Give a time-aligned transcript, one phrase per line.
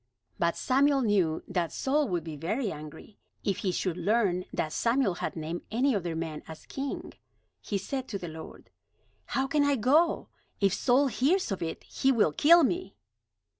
[0.39, 5.13] But Samuel knew that Saul would be very angry, if he should learn that Samuel
[5.21, 7.13] had named any other man as king.
[7.61, 8.71] He said to the Lord:
[9.37, 10.29] "How can I go?
[10.59, 12.95] If Saul hears of it, he will kill me."